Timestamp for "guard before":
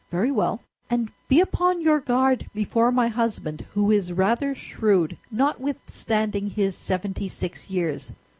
1.99-2.91